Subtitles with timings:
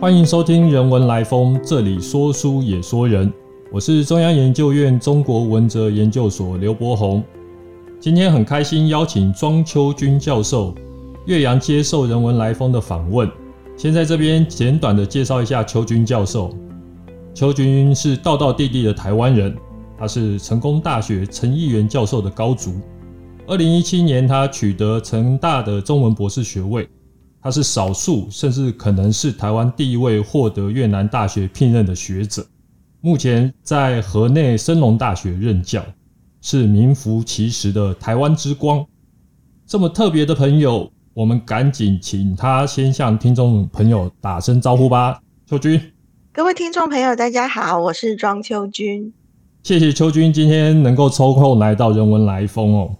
[0.00, 3.30] 欢迎收听《人文来风》，这里说书也说人。
[3.70, 7.22] 我是中央研究院中国文哲研究所刘伯宏。
[8.00, 10.74] 今天很开心邀请庄秋君教授
[11.26, 13.30] 岳阳接受《人文来风》的访问。
[13.76, 16.50] 先在这边简短的介绍一下秋君教授。
[17.34, 19.54] 秋君是道道地地的台湾人，
[19.98, 22.72] 他是成功大学陈义元教授的高足。
[23.46, 26.88] 二零一七年，他取得成大的中文博士学位。
[27.42, 32.46] 他是少数，甚至可能是台湾第一位获得越南大学聘任的学者。
[33.00, 35.82] 目前在河内升龙大学任教，
[36.42, 38.84] 是名副其实的台湾之光。
[39.66, 45.18] 这么特别的朋友，我们赶紧请他先向听众朋友打声招呼吧。
[45.46, 45.80] 秋君，
[46.34, 49.10] 各位听众朋友，大家好，我是庄秋君。
[49.62, 52.94] 谢谢秋君今天能够抽空来到人文来风哦。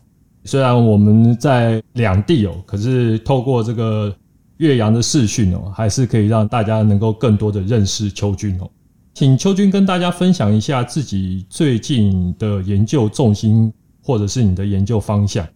[0.45, 4.17] 虽然我们在两地哦，可是透过这个。
[4.61, 8.71] 岳阳的视讯哦，还是可以让大家能够更多的认识秋君哦。
[9.15, 13.73] 请秋君跟大家分享一下自己最近的研究重心，
[14.05, 15.49] 或者是你的研究方向，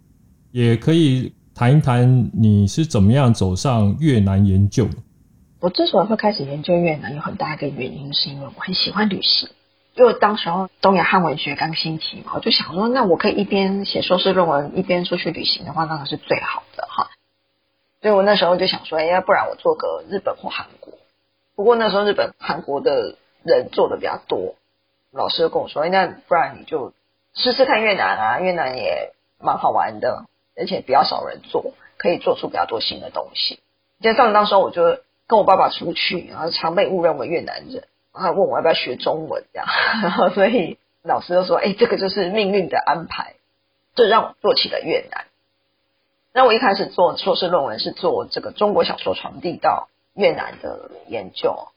[0.53, 4.89] 也可以谈一谈你是怎么样走上越南研究。
[5.61, 9.47] 我之所以会开始研究越南，有很大一个原因，是因为我很喜欢旅行。
[9.97, 17.11] 因为当时候东亚汉文学刚兴起嘛，我就想说，那我可以一边写硕士论文，一边出去旅行的话，那个是最好的哈。
[18.05, 20.93] 所以我那时候就想说，哎，要不然我做个日本或韩国。
[21.57, 24.57] 不过那时候日本、韩国的人做的比较多，
[25.11, 26.93] 老师就跟我说，那不然你就
[27.33, 33.61] 试试看越南啊，越南也蛮好玩的，而且比较少人做，可以做出比较多新的东西。
[34.03, 39.67] 加上当时候我就跟我爸爸出去，然后常被误认为越南人，然后问我要不要学中文这样，
[40.03, 43.37] 然 后所以老师就说，哎，这个就是命运的安排，
[43.95, 45.25] 就让我做起了越南。
[46.37, 51.69] 那我一开始做硕士论文是做这个中国小说传递到越南的研究，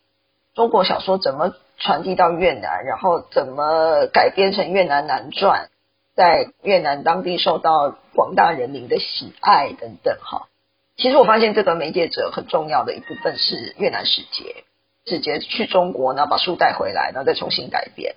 [0.56, 5.70] 中国小说怎么传递到越南，然后怎么改编成越南南传，
[6.16, 10.48] 在越南当地受到广大人民的喜爱等等哈。
[10.96, 14.64] 其实我发现这个媒介者很重要的一部分是越南使节，
[15.06, 18.16] 使节去中国，然后把书带回来，然后再重新改编。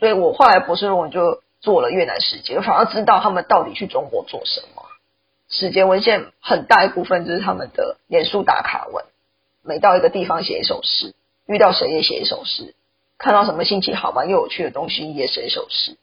[0.00, 4.82] 所以我后来博士论文就做了越南使节，反而知道他们到底去中国做什么。
[5.50, 9.04] 史节文献很大一部分就是他们的脸书打卡文，
[9.62, 11.14] 每到一个地方写一首诗，
[11.46, 12.74] 遇到谁也写一首诗，
[13.16, 15.96] 看到什么新奇好玩又有趣的东西也写一首诗。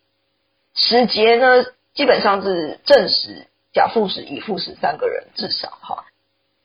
[0.73, 6.05] 史节呢，基本上是正史、甲副史、乙副史三个人至少哈，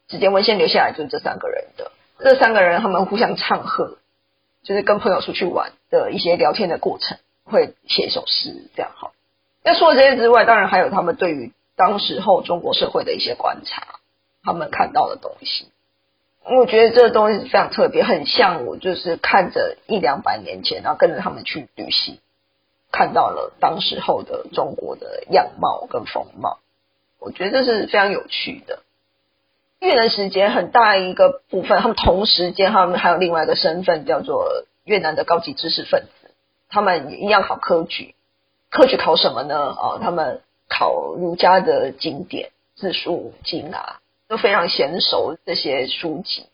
[0.09, 3.99] 史节文献留下来就是这三个人的，这三个人他们互相唱和，
[4.65, 9.13] 就是跟朋友出去玩的一些聊天的过程，会写一首诗这样哈。
[9.63, 14.01] 那除了这些之外，当然还有他们对于当时候中国社会的一些观察，
[14.43, 15.67] 他们看到的东西，
[16.45, 22.19] 我觉得这个东西非常特别，很像我就是看着一两百年前，然后跟着他们去旅行，
[22.93, 26.59] 看到了当时候的中国的样貌跟风貌，
[27.19, 28.81] 我觉得这是非常有趣的。
[29.79, 36.31] 越南时间很大一个部分，他们同时间他们还有另外一个身份叫做越南的高级知识分子，
[36.69, 38.15] 他们一样考科举，
[38.69, 39.71] 科举考什么呢？
[39.71, 40.43] 啊，他们。
[40.71, 46.47] 考儒家的经典字书经啊，都非常娴熟这些书籍。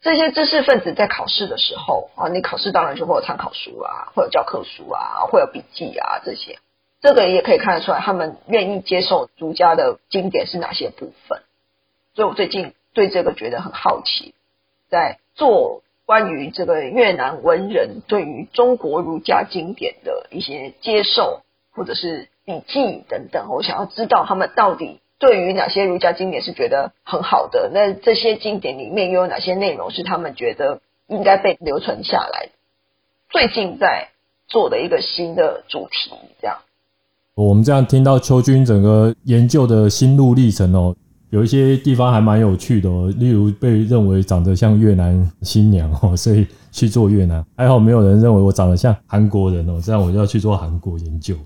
[0.00, 6.58] 这些知识分子在考试的时候啊，你考试当然就会有参考书啊，会有教科书啊，会有笔记啊这些。
[7.02, 11.42] 这个也可以看得出来，他们愿意接受儒家的经典是哪些部分。
[12.14, 14.32] 所以我最近对这个觉得很好奇，
[14.88, 22.28] 在做关于这个越南文人对于中国儒家经典的一些接受，或者是。
[22.44, 32.48] 笔记等等，我想要知道他们到底对于哪些儒家经典是觉得很好的，那这些经典里面又有哪些内容是他们觉得应该被留存下来？
[33.30, 34.08] 最近在
[34.48, 36.56] 做的一个新的主题，这样。
[37.34, 40.96] 我们这样听到秋君整个研究的心路历程哦，
[41.30, 51.36] 有一些地方还蛮有趣的哦，例如被认为长得像越南新娘哦，所以去做越南，还好没有人认为我长得像韩国人哦，这样我就要去做韩国研究。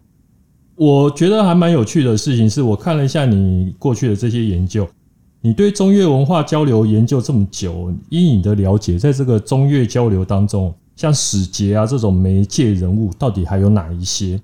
[0.77, 4.89] 我觉得还蛮有趣的事情是，我看了一下你过去的这些研究，
[5.41, 14.41] 你对中越文化交流研究这么久，以你的了解，在这个中越交流当中，像使节啊这种媒介人物，到底还有哪一些？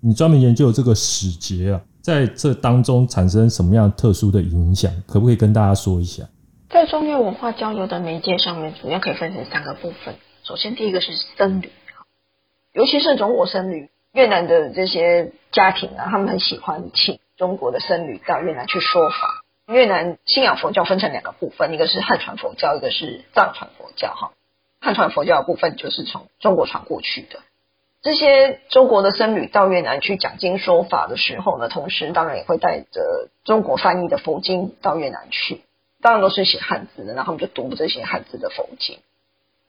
[0.00, 4.90] 你专门研究这个使节啊，在这当中产生什么样特殊的影响？
[5.06, 6.22] 可不可以跟大家说一下？
[6.70, 10.14] 在中越文化交流的媒介上面，主要可以分成三个部分。
[10.42, 11.70] 首先，第一个是僧侣，
[12.72, 13.90] 尤其是中国僧侣。
[14.16, 19.44] 越南的这些家庭啊，他们很喜欢请中国的僧侣到越南去说法。
[19.66, 24.14] 越南信仰佛教分成两个部分，一个是汉传佛教，一个是藏传佛教。
[24.14, 24.32] 哈，
[24.80, 27.40] 汉传佛教的部分就是从中国传过去的。
[28.00, 35.60] 这些中国的僧侣到越南去讲经说法的时候呢，同时当然也会带着中国翻译的佛经到越南去，
[36.00, 38.98] 当然都是写汉字的，然后他们就读这些汉字的佛经。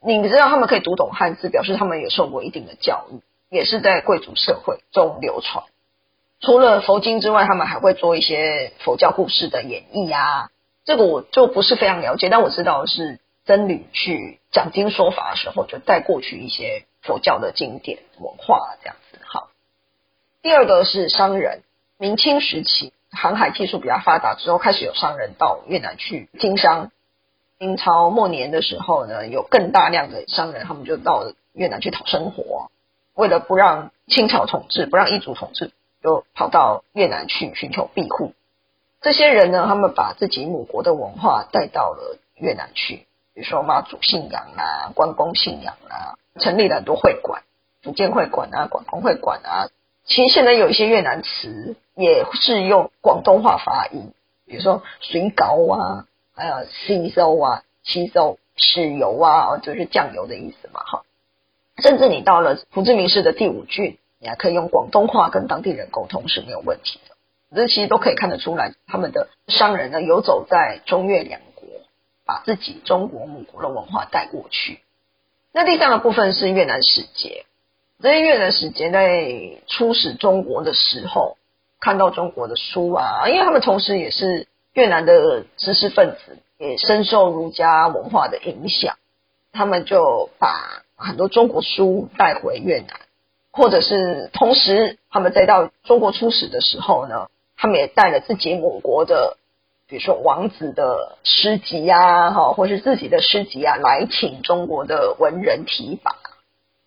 [0.02, 5.64] 你知道他们可以读懂汉字，表示他们也受过一定的教育，也是在贵族社会中流传。
[6.40, 10.50] 除了佛经之外，他们还会做一些佛教故事的演绎啊。
[10.86, 19.20] 这个我就不是非常了解，但我知道是僧侣去讲经说法的时候，就带过去一些佛教的经典文化这样子。
[19.26, 19.50] 好，
[20.42, 21.64] 第二个是商人，
[21.98, 26.92] 明清时期航海技术比较发达之后，开始有商人到越南去经商。
[27.58, 32.70] 明朝末年的时候呢，有更大量的商人，他们就到越南去讨生活，
[33.18, 35.72] 为了不让清朝统治，不让异族统治，
[36.02, 38.34] 就跑到越南去寻求庇护。
[39.02, 47.44] 这些人呢，他们把自己母国的文化带到了越南去，比如说妈祖信仰啊、关公信仰啊，成立了很多会馆，
[47.82, 49.68] 福建会馆啊、广东会馆啊。
[50.06, 54.14] 其实现在有一些越南词也是用广东话发音，
[54.46, 56.06] 比如说水饺啊。
[56.40, 61.02] 还有吸收啊，吸收豉油啊，就是酱油的意思嘛，哈。
[61.82, 67.16] 甚至你到了胡志明市的第五郡，你还可以用广东话跟当地人沟通是没有问题的。
[67.56, 71.68] 这其实都可以看得出来，他们的商人呢游走在中越两国，
[72.26, 74.82] 把自己中国母国的文化带过去。
[75.54, 77.46] 那第三个部分是越南使节，
[78.02, 79.34] 这些越南使节在
[79.68, 81.38] 出使中国的时候，
[81.80, 84.48] 看到中国的书啊，因为他们同时也是。
[84.74, 88.96] 越南的知识分子也深受儒家文化的影响，
[89.52, 92.88] 他们就把很多中国书带回越南，
[93.52, 99.38] 或者是同时他们再到中国出使的时候呢，他们也带了自己母国的，
[99.88, 106.16] 比如说王子的诗集呀，哈，或是自己的诗集啊，来请中国的文人提拔。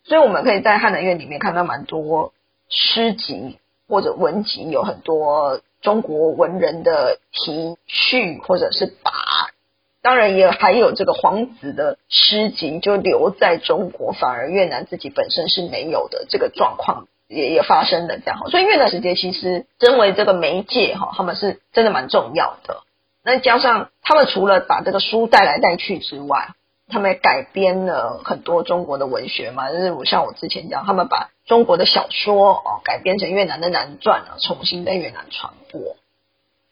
[0.04, 2.32] 所以我们可以在汉南院里面看到蛮多
[2.68, 3.58] 诗集
[3.88, 5.60] 或者文集，有很多。
[5.82, 9.10] 中国文人的题序或者是跋，
[10.02, 22.82] 当然也还有这个皇子的诗集就留在中国，反而越南自己本身是没有的这个状况也也发生的这样哈，所以越南时节其实身为这个媒介哈，他们是真的蛮重要的。
[23.22, 26.48] 那加上他们除了把这个书带来带去之外，
[26.88, 35.96] 他们改编了很多中国的文学嘛，就是我像我之前讲，他们把中国的小说哦改编成越南的南传啊，重新在越南传播。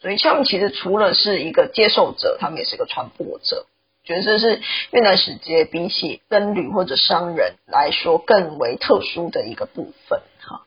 [0.01, 3.67] 所以他们其实除了是一个接受者，他们也是个传播者。
[4.05, 4.61] 觉得这是
[4.93, 10.21] 越南使节比起僧侣或者商人来说更为特殊的一个部分。
[10.41, 10.63] 哈，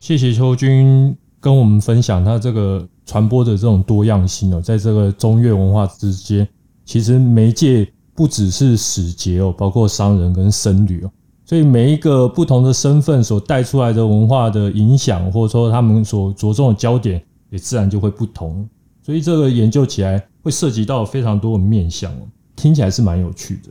[0.00, 6.48] 谢谢秋君跟我们分享他这个传播的这种多样性哦，在这个中越文化之间，
[6.84, 7.88] 其实媒介。
[8.18, 11.10] 不只是使节哦，包括商人跟僧侣哦，
[11.44, 18.68] 所以每一个不同的身份所带出来的文化的影响，或者说他们所着重的焦点，也自然就会不同。
[19.02, 22.12] 所以这个研究起来会涉及到非常多的面向，
[22.56, 23.70] 听起来是蛮有趣的。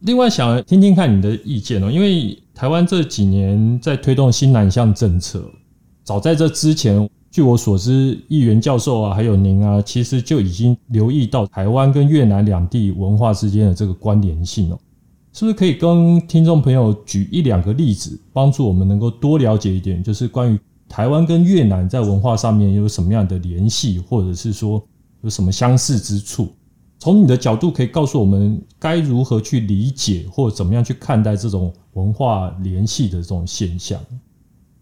[0.00, 5.44] 另外，想听听看你的意见哦，因为台湾这几年在推动新南向政策，
[6.04, 7.08] 早在这之前。
[7.32, 14.78] 据我所知，议员教授啊，还有您啊，其实就已经留意到台湾跟越南两地文化之间的这个关联性哦。
[15.32, 20.60] 是不是可以跟听众朋友举一两个例子，帮助我们能够多了解一点，就是关于
[20.92, 24.86] 台湾跟越南在文化上面有什么样的联系，或者是说
[25.22, 26.54] 有什么相似之处？
[26.98, 33.98] 从你的角度，可以告诉我们该如何去理解，或怎么样去看待这种文化联系的这种现象？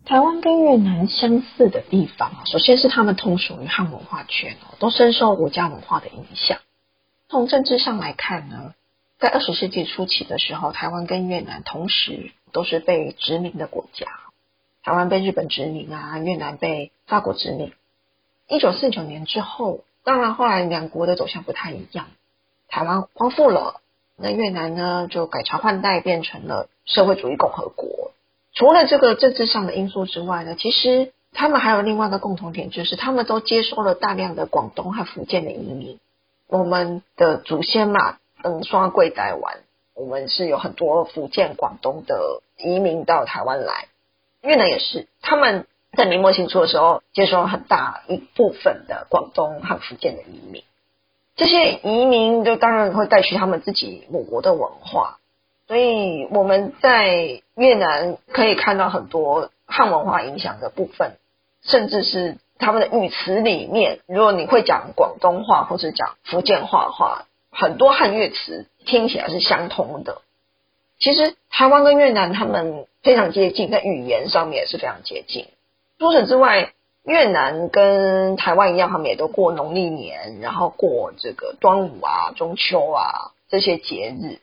[0.04, 6.58] 台湾跟越南相似的地方，首先是他们同属于汉文化圈，都深受儒家文化的影响。
[7.28, 8.74] 从政治上来看呢，
[9.20, 14.06] 在二十世纪初期的时候，台湾跟越南同时都是被殖民的国家，
[14.82, 17.72] 台湾被日本殖民啊，越南被法国殖民。
[18.48, 22.06] 一九四九年之后，当然后来两国的走向不太一样，
[22.68, 23.80] 台湾光复了，
[24.16, 28.10] 那越南呢就改朝换代，变成了社会主义共和国。
[28.52, 36.00] 除了这个政治上的因素之外呢，其实他们还有另外一个共同点，就是他们都接收了大量的广东和福建的移民。
[36.48, 39.58] 我们的祖先嘛，嗯，双贵台湾，
[39.94, 43.86] 我们是有很多福建、广东的移民到台湾来。
[44.42, 45.66] 越南也是，他们
[45.96, 50.64] 在明末清初的时候接收了很大一部分的广东和福建的移民。
[51.36, 55.18] 这些移民就当然会带去他们自己母国的文化。
[55.66, 61.12] 所以我们在越南可以看到很多汉文化影响的部分，
[61.62, 70.22] 甚至是他们的语词里面，如果你会讲广东话或者讲福建话的话，很多汉越词听起来是相通的。
[71.00, 75.46] 其实台湾跟越南他们非常接近，在语言上面也是非常接近。
[75.98, 76.72] 除此之外，
[77.04, 84.38] 越南跟台湾一样，他们也都过农历年，然后过这个端午啊、中秋啊这些节日。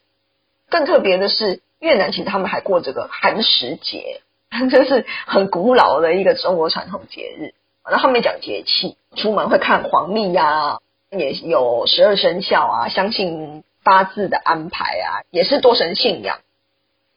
[0.69, 4.21] 更特别的是，越南其实他们还过这个寒食节，
[4.71, 7.53] 这是很古老的一个中国传统节日。
[7.89, 10.79] 那他们讲节气，出门会看黄历呀，
[11.11, 16.39] 也有十二生肖啊，相信八字的安排啊，也是多神信仰。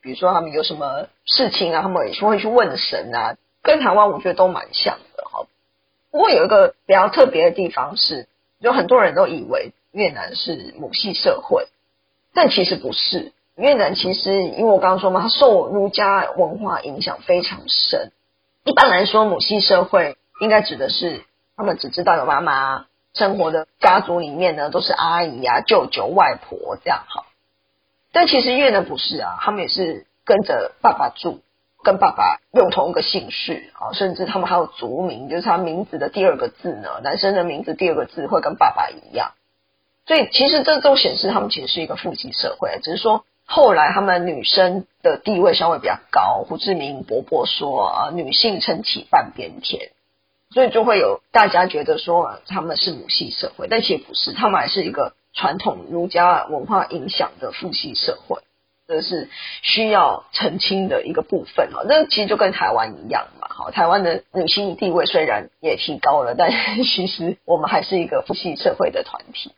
[0.02, 5.46] 比如说他们有什么事情啊，他们也是会去问神啊，跟台湾我觉得都蛮像的哈。
[6.10, 8.26] 不过有一个比较特别的地方是，
[8.58, 11.68] 有很多人都以为越南是母系社会，
[12.34, 13.32] 但其实不是。
[13.56, 18.10] 越南其实因为我刚刚说嘛，它受儒家文化影响非常深。
[18.64, 20.16] 一般来说，母系社会。
[20.40, 27.26] 应该指的是他们只知道有妈妈生活的家族里面呢，都是阿姨啊、舅舅、外婆这样哈。
[28.12, 31.40] 但其实越南不是啊，他们也是跟着爸爸住，
[31.84, 39.32] 跟爸爸用同一个姓氏啊，甚至他们还有族名，就是他名字的第二个字呢，男生的名字第二个字会跟爸爸一样。
[40.06, 46.44] 所以其实这都显示他们其实是一个父系社会，只是说后来他们女生的地位稍微比较高。
[46.48, 49.90] 胡志明伯伯说啊，女性撑起半边天。
[50.52, 58.42] 所以就会有大家觉得说他们是母系社会，但其实不是，他们还是一个传统儒家文化影响的父系社会，
[58.86, 59.28] 这是
[59.62, 61.82] 需要澄清的一个部分哈。
[61.88, 66.50] 那其实就跟台湾一样嘛，好，台湾的女性地位虽然也提高了，但
[66.84, 69.52] 其实我们还是一个父系社会的团体。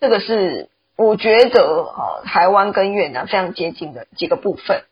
[0.00, 4.84] 这个是我觉得哈，台湾跟越南非常接近的几个部分。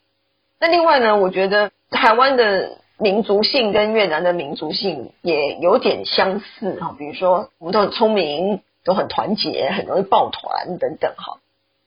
[0.59, 2.79] 那另外呢，我觉得台湾的。
[3.03, 11.39] 民族性跟越南的民族性也有点相似哈，比如说我们都很聪明，都很团结，很容易抱团等等哈。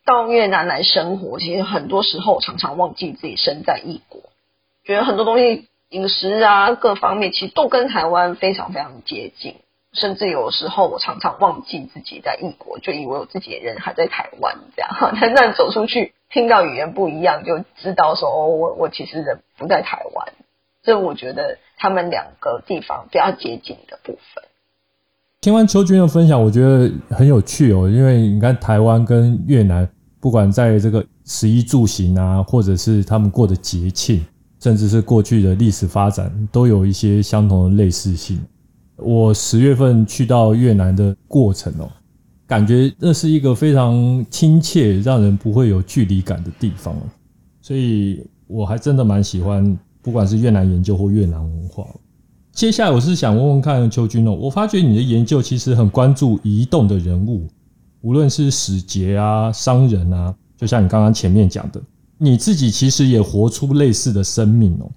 [0.05, 4.21] 到越南来生活，其实很多时候常常忘记自己身在异国，
[4.83, 9.55] 觉得很多东西饮食啊各方面其实都跟台湾非常非常接近，
[9.93, 15.13] 甚至有时候我常常忘记自己在异国，就以为我自己的人还在台湾这样哈。
[15.21, 20.33] 但那走出去听到语言不一样，就知道说哦，我我其实人不在台湾。
[20.83, 24.43] 这我觉得他们两个地方比较接近的部分。
[25.43, 29.85] 听完邱军的分享，我觉得很有趣哦，因为你看台湾跟越南，
[30.21, 34.23] 不管在这个食衣住行啊，或者是他们过的节庆，
[34.61, 38.39] 甚至是过去的历史发展，都有一些相同的类似性。
[38.95, 41.91] 我十月份去到越南的过程哦，
[42.47, 46.95] 感觉那是一个非常亲切、让人不会有距离感的地方，
[47.61, 49.77] 所以我还真的蛮喜欢。
[50.01, 51.85] 不管是越南研究或越南文化，
[52.53, 57.47] 接下来我是想问问看邱军哦，我发觉你的研究其实很关注移动的人物，
[58.01, 61.81] 无论是使节啊、商人啊，就像你刚刚前面讲的，
[62.19, 64.91] 你自己其实也活出类似的生命哦。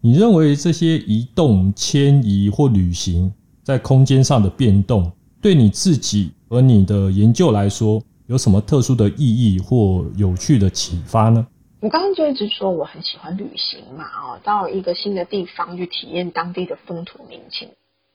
[0.00, 5.08] 你认为这些移动、迁移或旅行在空间上的变动，
[5.40, 11.46] 对你自己和你的研究来说，有什么特殊的意义或有趣的启发呢？
[11.82, 17.70] 我刚刚就一直说我很喜欢旅行嘛，哦，到一个新的地方去体验当地的风土民情，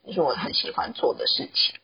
[0.06, 1.76] 这是我很喜欢做的事情。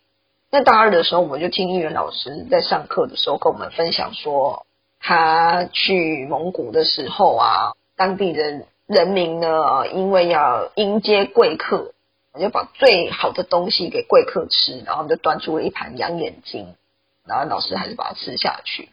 [0.49, 4.65] 那大二的时候，我们就听英语老师在上课的时候跟我们分享说，
[5.01, 11.91] 他去蒙古的时候啊，当地的人民呢，因为要迎接贵客，
[12.39, 16.75] 就把最好的东西给贵客吃，然后就端出了一盘羊眼睛，
[17.27, 18.87] 然后老师还是把它吃下去。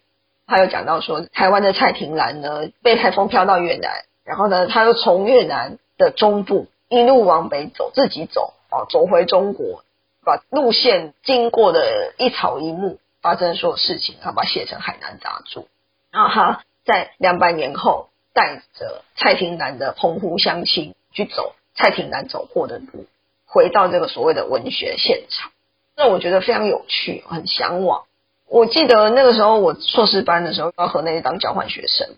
[0.50, 9.84] 他有讲到说，台湾的蔡廷兰呢被台风飘到越南，然后呢，他又从越南的中部一路往北走，自己走哦，走回中国，
[10.24, 15.60] 把路线经过的一草一木发生的所有事情，他把写成《海南杂著》，
[16.10, 23.06] 然后他在两百年后带着蔡廷兰的澎湖乡亲去走蔡廷兰走过的路，
[23.46, 25.52] 回到这个所谓的文学现场，
[25.96, 28.02] 那我觉得非常有趣，很向往。
[28.50, 32.08] 我记得那个时候，我硕士班的时候要和那些当交换学生，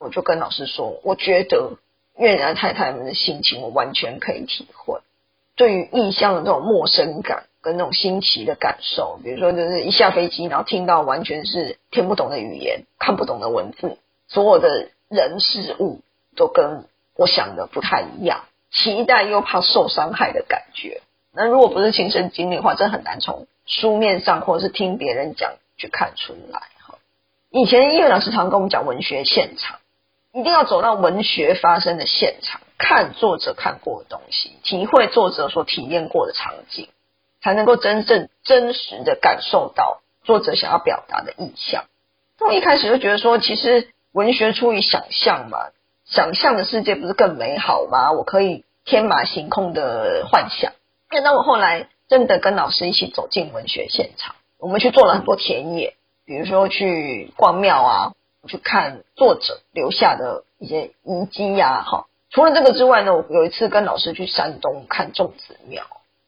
[0.00, 1.74] 我就跟老师说，我觉得
[2.18, 4.98] 越南太太们的心情，我完全可以体会。
[5.54, 16.00] 对于异乡的那种陌生感跟那种新奇的感受，比如说就是一下飞机，然后听到完全是听不懂的语言、看不懂的文字，所有的人事物
[16.34, 21.00] 都跟我想的不太一样，期待又怕受伤害的感觉。
[21.32, 25.52] 那如果不是亲身经历的话，真很难从书面上或者是听别人讲。
[25.76, 26.98] 去看出来哈，
[27.50, 29.78] 以前音乐老师常跟我们讲文学现场，
[30.32, 36.88] 一定要走到文学发生的现场，看作者看过的东西，体会作者所体验过的场景，
[37.42, 41.84] 才能够真正真实的感受到作者想要表达的意象。
[42.40, 45.58] 我一开始就觉得说，其实文学出于想象嘛，
[46.04, 48.12] 想象的世界不是更美好吗？
[48.12, 50.72] 我可以天马行空的幻想。
[51.10, 55.94] 那我后来真的跟老师一起走进文学现场，我们去做了很多田野，
[56.24, 58.12] 比如说去逛庙啊，
[58.48, 61.82] 去看作者留下的一些遗迹呀。
[61.82, 65.84] 哈，除了这个之外呢，我有一次跟老师去山东看粽子庙，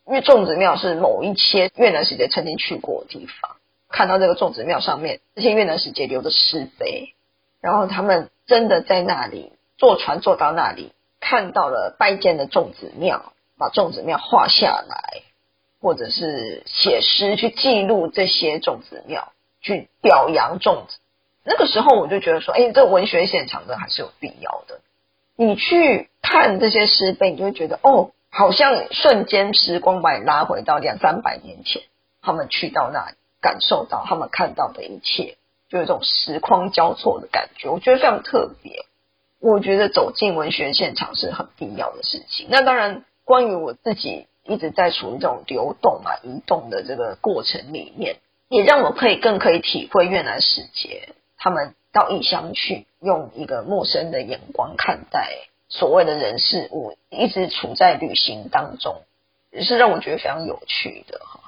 [0.06, 3.56] 因为粽子庙是某一些越南使节曾经去过的地方，
[3.88, 7.14] 看到这个粽子庙上面这些越南使节留的石碑，
[7.61, 15.23] 然后他们真的在那里坐船坐到那里，看到了拜见的粽子庙，把粽子庙画下来。
[15.80, 20.99] 或者是写诗去记录这些种子庙，去表扬种子。
[21.44, 24.80] 那个时候我就觉得说，哎，这文学现场的还是有必要的。
[25.37, 31.82] 你去看这些诗碑，你就会觉得，哦，好像瞬间时光把你拉回到两三百年前，
[32.23, 35.37] 他们去到那里，感受到他们看到的一切，
[35.70, 37.68] 就有种时光交错的感觉。
[37.68, 38.85] 我觉得非常特别。
[39.40, 42.49] 我觉得走进文学现场是很必要的事情。
[42.50, 44.26] 那当然，关于我自己。
[44.49, 48.17] 一直在处于这种流动啊、移动的这个过程里面，
[48.49, 55.28] 也让我可以更可以体会越南使节他们到异乡去，用一个陌生的眼光看待
[55.69, 59.02] 所谓的人事物，一直处在旅行当中，
[59.52, 61.40] 也是让我觉得非常有趣的哈。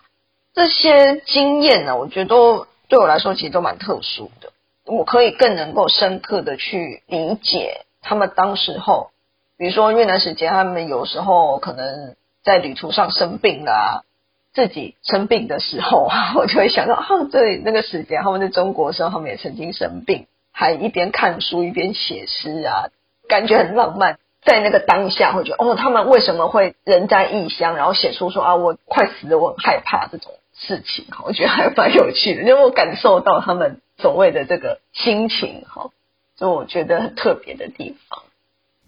[0.53, 4.53] 这些经验呢，我觉得都对我来说其实都蛮特殊的，
[4.85, 9.11] 我可以更能够深刻的去理解他们当时候，
[9.57, 12.15] 比如说越南使节他们有时候可能。
[12.43, 14.05] 在旅途上生病了，
[14.53, 22.89] 自己生病的时候啊， 我就会想到啊，对那个时间，他们在中国的时候，他们也曾经生病，还一边看书一边写诗啊，
[23.29, 24.19] 感觉很浪漫。
[24.43, 35.91] 在那个当下，会觉得哦，他们为什么会人在异乡，然后写出说啊，我快死了，我很害怕这种事情，我觉得还蛮有趣的，因为我感受到他们所谓的这个心情哈，
[36.39, 38.23] 所以我觉得很特别的地方。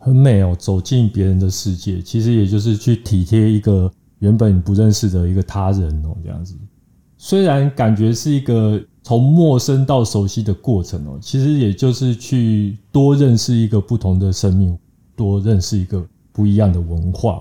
[0.05, 3.89] 很美哦，走进别人的世界，其实也就是去体贴一个
[4.19, 6.57] 原本不认识的一个他人哦，这样子。
[7.17, 14.77] 虽然感觉是一个从陌生到熟悉的过程哦，其实也就是去多认识一个不同的生命，
[15.15, 17.41] 多认识一个不一样的文化。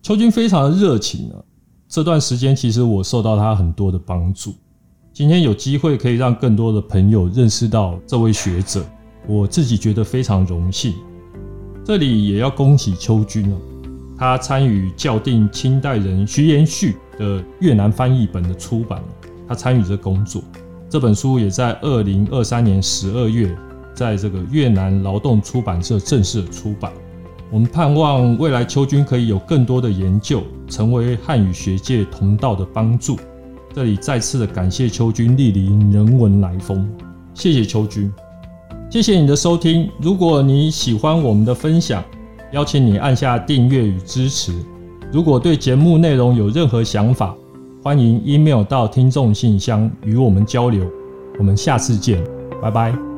[0.00, 1.44] 秋君非常的热情啊，
[1.86, 4.54] 这段时间其实我受到他很多的帮助。
[5.12, 8.82] 今天有机会可以让更多的朋友认识到这位学者，
[9.28, 10.94] 我自己觉得非常荣幸。
[11.84, 13.58] 这里也要恭喜邱军哦，
[14.16, 19.02] 他参与校订清代人徐延旭的越南翻译本的出版
[19.46, 20.42] 他参与这工作。
[20.88, 23.54] 这本书也在二零二三年十二月，
[23.94, 26.90] 在这个越南劳动出版社正式出版。
[27.50, 33.18] 我们盼望未来邱军可以有更多的研究，成为汉语学界同道的帮助。
[33.74, 36.88] 这里再次的感谢邱军莅临人文来风，
[37.34, 38.10] 谢谢邱军。
[38.94, 39.90] 谢谢你的收听。
[40.00, 42.00] 如果你喜欢我们的分享，
[42.52, 44.54] 邀请你按下订阅与支持。
[45.12, 47.34] 如果对节目内容有任何想法，
[47.82, 50.88] 欢迎 email 到听众信箱与我们交流。
[51.40, 52.22] 我们下次见，
[52.62, 53.13] 拜拜。